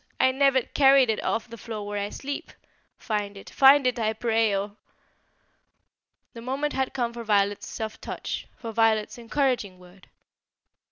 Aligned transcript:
I 0.19 0.31
never 0.31 0.63
carried 0.63 1.11
it 1.11 1.23
off 1.23 1.47
the 1.47 1.59
floor 1.59 1.85
where 1.85 2.03
I 2.03 2.09
sleep. 2.09 2.51
Find 2.97 3.37
it; 3.37 3.51
find 3.51 3.85
it, 3.85 3.99
I 3.99 4.13
pray, 4.13 4.55
or" 4.55 4.75
The 6.33 6.41
moment 6.41 6.73
had 6.73 6.91
come 6.95 7.13
for 7.13 7.23
Violet's 7.23 7.67
soft 7.67 8.01
touch, 8.01 8.47
for 8.57 8.71
Violet's 8.71 9.19
encouraging 9.19 9.77
word. 9.77 10.09